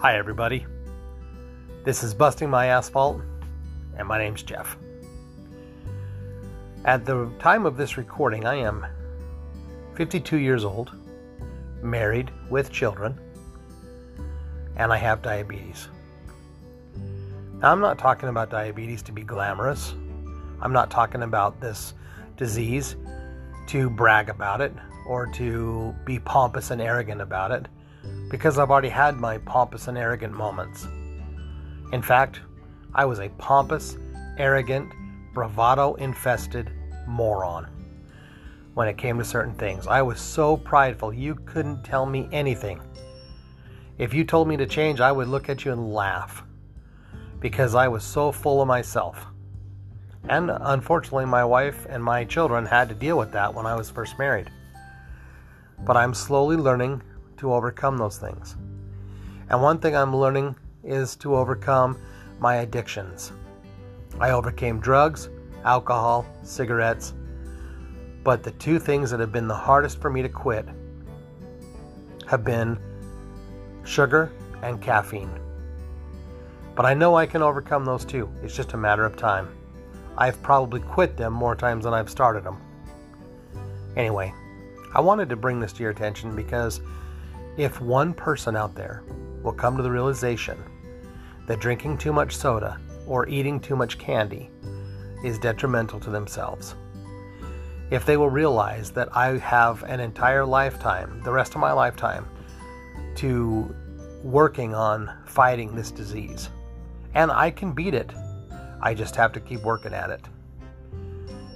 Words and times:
Hi, 0.00 0.16
everybody. 0.16 0.64
This 1.84 2.02
is 2.02 2.14
Busting 2.14 2.48
My 2.48 2.68
Asphalt, 2.68 3.20
and 3.98 4.08
my 4.08 4.16
name's 4.16 4.42
Jeff. 4.42 4.78
At 6.86 7.04
the 7.04 7.30
time 7.38 7.66
of 7.66 7.76
this 7.76 7.98
recording, 7.98 8.46
I 8.46 8.54
am 8.54 8.86
52 9.96 10.38
years 10.38 10.64
old, 10.64 10.90
married 11.82 12.30
with 12.48 12.72
children, 12.72 13.20
and 14.76 14.90
I 14.90 14.96
have 14.96 15.20
diabetes. 15.20 15.88
Now, 17.58 17.70
I'm 17.70 17.80
not 17.80 17.98
talking 17.98 18.30
about 18.30 18.48
diabetes 18.48 19.02
to 19.02 19.12
be 19.12 19.22
glamorous. 19.22 19.92
I'm 20.62 20.72
not 20.72 20.90
talking 20.90 21.24
about 21.24 21.60
this 21.60 21.92
disease 22.38 22.96
to 23.66 23.90
brag 23.90 24.30
about 24.30 24.62
it 24.62 24.72
or 25.06 25.26
to 25.34 25.94
be 26.06 26.18
pompous 26.18 26.70
and 26.70 26.80
arrogant 26.80 27.20
about 27.20 27.50
it 27.50 27.68
because 28.30 28.58
I've 28.58 28.70
already 28.70 28.88
had 28.88 29.18
my 29.18 29.38
pompous 29.38 29.88
and 29.88 29.98
arrogant 29.98 30.32
moments. 30.32 30.86
In 31.92 32.00
fact, 32.00 32.40
I 32.94 33.04
was 33.04 33.18
a 33.18 33.28
pompous, 33.30 33.98
arrogant, 34.38 34.92
bravado 35.34 35.94
infested 35.94 36.70
moron 37.06 37.66
when 38.74 38.88
it 38.88 38.96
came 38.96 39.18
to 39.18 39.24
certain 39.24 39.54
things. 39.54 39.86
I 39.86 40.00
was 40.00 40.20
so 40.20 40.56
prideful, 40.56 41.12
you 41.12 41.34
couldn't 41.34 41.82
tell 41.82 42.06
me 42.06 42.28
anything. 42.32 42.80
If 43.98 44.14
you 44.14 44.24
told 44.24 44.48
me 44.48 44.56
to 44.56 44.66
change, 44.66 45.00
I 45.00 45.12
would 45.12 45.28
look 45.28 45.48
at 45.48 45.64
you 45.64 45.72
and 45.72 45.92
laugh 45.92 46.44
because 47.40 47.74
I 47.74 47.88
was 47.88 48.04
so 48.04 48.30
full 48.30 48.62
of 48.62 48.68
myself. 48.68 49.26
And 50.28 50.50
unfortunately, 50.50 51.26
my 51.26 51.44
wife 51.44 51.86
and 51.88 52.02
my 52.02 52.24
children 52.24 52.64
had 52.64 52.88
to 52.90 52.94
deal 52.94 53.18
with 53.18 53.32
that 53.32 53.52
when 53.52 53.66
I 53.66 53.74
was 53.74 53.90
first 53.90 54.18
married. 54.18 54.50
But 55.80 55.96
I'm 55.96 56.14
slowly 56.14 56.56
learning 56.56 57.02
to 57.40 57.52
overcome 57.52 57.96
those 57.96 58.18
things. 58.18 58.56
And 59.48 59.60
one 59.60 59.78
thing 59.78 59.96
I'm 59.96 60.14
learning 60.14 60.54
is 60.84 61.16
to 61.16 61.34
overcome 61.34 61.98
my 62.38 62.56
addictions. 62.56 63.32
I 64.20 64.30
overcame 64.30 64.78
drugs, 64.78 65.28
alcohol, 65.64 66.26
cigarettes, 66.42 67.14
but 68.22 68.42
the 68.42 68.52
two 68.52 68.78
things 68.78 69.10
that 69.10 69.20
have 69.20 69.32
been 69.32 69.48
the 69.48 69.54
hardest 69.54 70.00
for 70.00 70.10
me 70.10 70.22
to 70.22 70.28
quit 70.28 70.68
have 72.26 72.44
been 72.44 72.78
sugar 73.84 74.30
and 74.62 74.80
caffeine. 74.80 75.32
But 76.76 76.86
I 76.86 76.94
know 76.94 77.16
I 77.16 77.26
can 77.26 77.42
overcome 77.42 77.84
those 77.84 78.04
two. 78.04 78.30
It's 78.42 78.54
just 78.54 78.74
a 78.74 78.76
matter 78.76 79.04
of 79.04 79.16
time. 79.16 79.48
I've 80.16 80.40
probably 80.42 80.80
quit 80.80 81.16
them 81.16 81.32
more 81.32 81.56
times 81.56 81.84
than 81.84 81.94
I've 81.94 82.10
started 82.10 82.44
them. 82.44 82.58
Anyway, 83.96 84.32
I 84.94 85.00
wanted 85.00 85.28
to 85.30 85.36
bring 85.36 85.60
this 85.60 85.72
to 85.74 85.82
your 85.82 85.90
attention 85.90 86.36
because 86.36 86.80
if 87.56 87.80
one 87.80 88.14
person 88.14 88.56
out 88.56 88.74
there 88.74 89.02
will 89.42 89.52
come 89.52 89.76
to 89.76 89.82
the 89.82 89.90
realization 89.90 90.58
that 91.46 91.60
drinking 91.60 91.98
too 91.98 92.12
much 92.12 92.36
soda 92.36 92.80
or 93.06 93.28
eating 93.28 93.58
too 93.58 93.76
much 93.76 93.98
candy 93.98 94.50
is 95.24 95.38
detrimental 95.38 96.00
to 96.00 96.10
themselves, 96.10 96.74
if 97.90 98.06
they 98.06 98.16
will 98.16 98.30
realize 98.30 98.92
that 98.92 99.08
I 99.16 99.38
have 99.38 99.82
an 99.82 100.00
entire 100.00 100.44
lifetime, 100.44 101.20
the 101.24 101.32
rest 101.32 101.54
of 101.54 101.60
my 101.60 101.72
lifetime, 101.72 102.26
to 103.16 103.74
working 104.22 104.74
on 104.74 105.10
fighting 105.26 105.74
this 105.74 105.90
disease, 105.90 106.50
and 107.14 107.32
I 107.32 107.50
can 107.50 107.72
beat 107.72 107.94
it, 107.94 108.12
I 108.80 108.94
just 108.94 109.16
have 109.16 109.32
to 109.32 109.40
keep 109.40 109.62
working 109.62 109.92
at 109.92 110.10
it. 110.10 110.20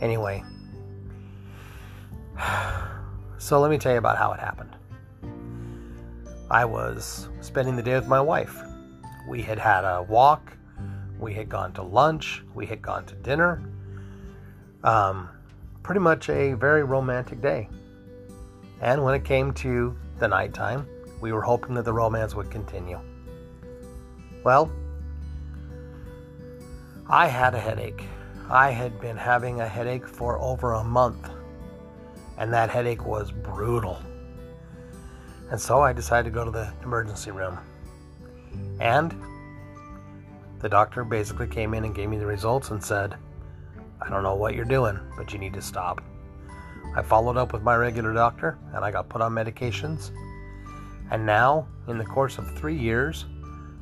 Anyway, 0.00 0.44
so 3.38 3.60
let 3.60 3.70
me 3.70 3.78
tell 3.78 3.92
you 3.92 3.98
about 3.98 4.16
how 4.16 4.32
it 4.32 4.40
happened. 4.40 4.76
I 6.50 6.64
was 6.64 7.28
spending 7.40 7.76
the 7.76 7.82
day 7.82 7.94
with 7.94 8.08
my 8.08 8.20
wife. 8.20 8.60
We 9.28 9.40
had 9.40 9.58
had 9.58 9.84
a 9.84 10.02
walk, 10.02 10.52
we 11.20 11.32
had 11.32 11.48
gone 11.48 11.72
to 11.74 11.82
lunch, 11.82 12.42
we 12.54 12.66
had 12.66 12.82
gone 12.82 13.06
to 13.06 13.14
dinner. 13.14 13.62
Um, 14.82 15.28
pretty 15.84 16.00
much 16.00 16.28
a 16.28 16.54
very 16.54 16.82
romantic 16.82 17.40
day. 17.40 17.68
And 18.80 19.04
when 19.04 19.14
it 19.14 19.24
came 19.24 19.52
to 19.54 19.96
the 20.18 20.26
nighttime, 20.26 20.88
we 21.20 21.32
were 21.32 21.42
hoping 21.42 21.74
that 21.74 21.84
the 21.84 21.92
romance 21.92 22.34
would 22.34 22.50
continue. 22.50 22.98
Well, 24.42 24.72
I 27.08 27.28
had 27.28 27.54
a 27.54 27.60
headache. 27.60 28.02
I 28.48 28.70
had 28.70 29.00
been 29.00 29.16
having 29.16 29.60
a 29.60 29.68
headache 29.68 30.08
for 30.08 30.40
over 30.40 30.72
a 30.72 30.82
month, 30.82 31.30
and 32.38 32.52
that 32.52 32.70
headache 32.70 33.06
was 33.06 33.30
brutal. 33.30 34.00
And 35.50 35.60
so 35.60 35.80
I 35.80 35.92
decided 35.92 36.30
to 36.30 36.34
go 36.34 36.44
to 36.44 36.50
the 36.50 36.72
emergency 36.82 37.30
room. 37.30 37.58
And 38.80 39.14
the 40.60 40.68
doctor 40.68 41.04
basically 41.04 41.48
came 41.48 41.74
in 41.74 41.84
and 41.84 41.94
gave 41.94 42.08
me 42.08 42.18
the 42.18 42.26
results 42.26 42.70
and 42.70 42.82
said, 42.82 43.16
I 44.00 44.08
don't 44.08 44.22
know 44.22 44.34
what 44.34 44.54
you're 44.54 44.64
doing, 44.64 44.98
but 45.16 45.32
you 45.32 45.38
need 45.38 45.54
to 45.54 45.62
stop. 45.62 46.02
I 46.96 47.02
followed 47.02 47.36
up 47.36 47.52
with 47.52 47.62
my 47.62 47.76
regular 47.76 48.12
doctor 48.12 48.58
and 48.74 48.84
I 48.84 48.90
got 48.90 49.08
put 49.08 49.22
on 49.22 49.32
medications. 49.32 50.10
And 51.10 51.26
now, 51.26 51.66
in 51.88 51.98
the 51.98 52.04
course 52.04 52.38
of 52.38 52.56
three 52.56 52.76
years, 52.76 53.26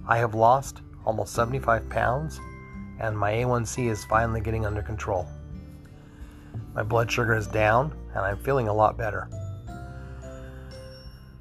I 0.06 0.18
have 0.18 0.34
lost 0.34 0.80
almost 1.04 1.34
75 1.34 1.88
pounds 1.88 2.40
and 3.00 3.16
my 3.16 3.32
A1C 3.32 3.90
is 3.90 4.04
finally 4.04 4.40
getting 4.40 4.66
under 4.66 4.82
control. 4.82 5.26
My 6.74 6.82
blood 6.82 7.10
sugar 7.10 7.34
is 7.34 7.46
down 7.46 7.94
and 8.14 8.20
I'm 8.20 8.38
feeling 8.38 8.68
a 8.68 8.74
lot 8.74 8.96
better. 8.96 9.28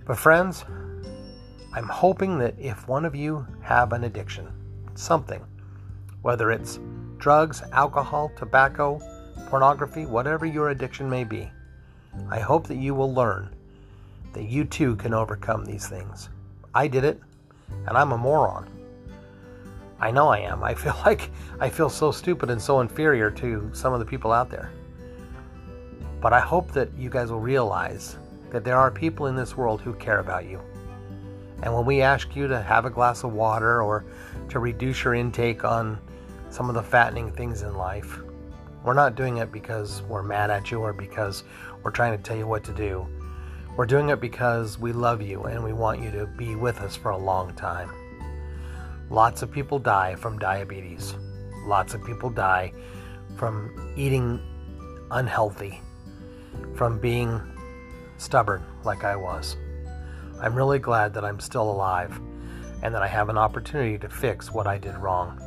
But, 0.07 0.17
friends, 0.17 0.63
I'm 1.73 1.89
hoping 1.89 2.39
that 2.39 2.55
if 2.57 2.87
one 2.87 3.03
of 3.03 3.13
you 3.13 3.45
have 3.61 3.91
an 3.91 4.05
addiction, 4.05 4.47
something, 4.95 5.43
whether 6.21 6.49
it's 6.49 6.79
drugs, 7.17 7.61
alcohol, 7.73 8.31
tobacco, 8.37 9.01
pornography, 9.47 10.05
whatever 10.05 10.45
your 10.45 10.69
addiction 10.69 11.09
may 11.09 11.25
be, 11.25 11.51
I 12.29 12.39
hope 12.39 12.67
that 12.67 12.77
you 12.77 12.95
will 12.95 13.13
learn 13.13 13.53
that 14.31 14.43
you 14.43 14.63
too 14.63 14.95
can 14.95 15.13
overcome 15.13 15.65
these 15.65 15.87
things. 15.87 16.29
I 16.73 16.87
did 16.87 17.03
it, 17.03 17.19
and 17.85 17.97
I'm 17.97 18.13
a 18.13 18.17
moron. 18.17 18.69
I 19.99 20.11
know 20.11 20.29
I 20.29 20.39
am. 20.39 20.63
I 20.63 20.73
feel 20.73 20.95
like 21.05 21.31
I 21.59 21.69
feel 21.69 21.89
so 21.89 22.11
stupid 22.11 22.49
and 22.49 22.61
so 22.61 22.79
inferior 22.79 23.29
to 23.31 23.69
some 23.73 23.93
of 23.93 23.99
the 23.99 24.05
people 24.05 24.31
out 24.31 24.49
there. 24.49 24.71
But 26.21 26.33
I 26.33 26.39
hope 26.39 26.71
that 26.71 26.93
you 26.97 27.09
guys 27.09 27.31
will 27.31 27.39
realize 27.41 28.17
that 28.51 28.63
there 28.63 28.77
are 28.77 28.91
people 28.91 29.27
in 29.27 29.35
this 29.35 29.57
world 29.57 29.81
who 29.81 29.93
care 29.93 30.19
about 30.19 30.45
you. 30.45 30.59
And 31.63 31.73
when 31.73 31.85
we 31.85 32.01
ask 32.01 32.35
you 32.35 32.47
to 32.47 32.61
have 32.61 32.85
a 32.85 32.89
glass 32.89 33.23
of 33.23 33.33
water 33.33 33.81
or 33.81 34.05
to 34.49 34.59
reduce 34.59 35.03
your 35.03 35.15
intake 35.15 35.63
on 35.63 35.99
some 36.49 36.69
of 36.69 36.75
the 36.75 36.83
fattening 36.83 37.31
things 37.31 37.63
in 37.63 37.75
life, 37.75 38.19
we're 38.83 38.93
not 38.93 39.15
doing 39.15 39.37
it 39.37 39.51
because 39.51 40.01
we're 40.03 40.23
mad 40.23 40.49
at 40.49 40.71
you 40.71 40.79
or 40.79 40.93
because 40.93 41.43
we're 41.83 41.91
trying 41.91 42.15
to 42.15 42.23
tell 42.23 42.37
you 42.37 42.47
what 42.47 42.63
to 42.65 42.71
do. 42.73 43.07
We're 43.75 43.85
doing 43.85 44.09
it 44.09 44.21
because 44.21 44.79
we 44.79 44.93
love 44.93 45.21
you 45.21 45.43
and 45.43 45.63
we 45.63 45.73
want 45.73 46.01
you 46.01 46.11
to 46.11 46.25
be 46.25 46.55
with 46.55 46.79
us 46.79 46.95
for 46.95 47.11
a 47.11 47.17
long 47.17 47.53
time. 47.55 47.91
Lots 49.09 49.41
of 49.41 49.51
people 49.51 49.79
die 49.79 50.15
from 50.15 50.39
diabetes. 50.39 51.15
Lots 51.65 51.93
of 51.93 52.03
people 52.03 52.29
die 52.29 52.73
from 53.35 53.93
eating 53.95 54.41
unhealthy, 55.11 55.81
from 56.75 56.99
being 56.99 57.41
stubborn 58.17 58.63
like 58.83 59.03
I 59.03 59.15
was. 59.15 59.57
I'm 60.41 60.55
really 60.55 60.79
glad 60.79 61.13
that 61.13 61.25
I'm 61.25 61.39
still 61.39 61.69
alive 61.69 62.19
and 62.83 62.93
that 62.93 63.01
I 63.01 63.07
have 63.07 63.29
an 63.29 63.37
opportunity 63.37 63.97
to 63.97 64.09
fix 64.09 64.51
what 64.51 64.67
I 64.67 64.77
did 64.77 64.95
wrong. 64.97 65.41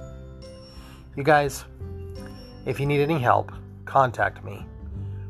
You 1.16 1.22
guys, 1.22 1.64
if 2.66 2.80
you 2.80 2.86
need 2.86 3.00
any 3.00 3.18
help, 3.18 3.52
contact 3.84 4.44
me. 4.44 4.66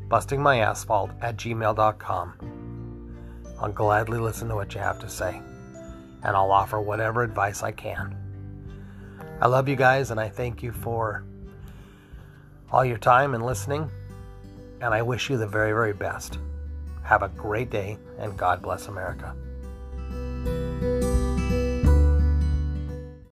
Bustingmyasphalt 0.07 1.15
at 1.21 1.37
gmail.com. 1.37 2.33
I'll 3.59 3.71
gladly 3.71 4.19
listen 4.19 4.49
to 4.49 4.55
what 4.55 4.73
you 4.73 4.81
have 4.81 4.99
to 4.99 5.09
say, 5.09 5.41
and 6.23 6.35
I'll 6.35 6.51
offer 6.51 6.81
whatever 6.81 7.23
advice 7.23 7.63
I 7.63 7.71
can. 7.71 8.17
I 9.39 9.47
love 9.47 9.69
you 9.69 9.75
guys, 9.75 10.11
and 10.11 10.19
I 10.19 10.29
thank 10.29 10.63
you 10.63 10.71
for 10.71 11.23
all 12.71 12.83
your 12.83 12.97
time 12.97 13.35
and 13.35 13.45
listening, 13.45 13.89
and 14.81 14.93
I 14.93 15.01
wish 15.01 15.29
you 15.29 15.37
the 15.37 15.47
very, 15.47 15.71
very 15.71 15.93
best. 15.93 16.39
Have 17.11 17.23
a 17.23 17.27
great 17.27 17.69
day, 17.69 17.97
and 18.19 18.37
God 18.37 18.61
bless 18.61 18.87
America. 18.87 19.35